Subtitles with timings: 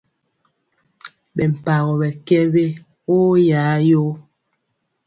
[1.35, 2.65] Ɓɛ mpagɔ ɓɛ kɛ we
[3.13, 4.09] oyayoo.